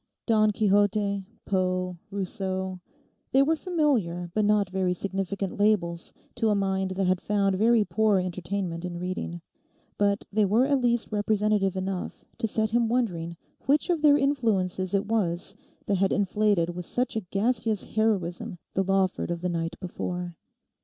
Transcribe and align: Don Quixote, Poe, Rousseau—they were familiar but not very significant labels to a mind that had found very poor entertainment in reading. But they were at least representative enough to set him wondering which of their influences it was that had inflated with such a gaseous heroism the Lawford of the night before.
Don 0.25 0.49
Quixote, 0.49 1.27
Poe, 1.45 1.99
Rousseau—they 2.09 3.43
were 3.43 3.55
familiar 3.55 4.31
but 4.33 4.45
not 4.45 4.71
very 4.71 4.95
significant 4.95 5.59
labels 5.59 6.11
to 6.33 6.49
a 6.49 6.55
mind 6.55 6.89
that 6.97 7.05
had 7.05 7.21
found 7.21 7.55
very 7.55 7.85
poor 7.85 8.17
entertainment 8.17 8.83
in 8.83 8.97
reading. 8.97 9.41
But 9.99 10.25
they 10.33 10.43
were 10.43 10.65
at 10.65 10.81
least 10.81 11.11
representative 11.11 11.75
enough 11.75 12.25
to 12.39 12.47
set 12.47 12.71
him 12.71 12.89
wondering 12.89 13.37
which 13.67 13.91
of 13.91 14.01
their 14.01 14.17
influences 14.17 14.95
it 14.95 15.05
was 15.05 15.55
that 15.85 15.97
had 15.99 16.11
inflated 16.11 16.71
with 16.71 16.87
such 16.87 17.15
a 17.15 17.21
gaseous 17.21 17.83
heroism 17.83 18.57
the 18.73 18.81
Lawford 18.83 19.29
of 19.29 19.41
the 19.41 19.49
night 19.49 19.75
before. 19.79 20.35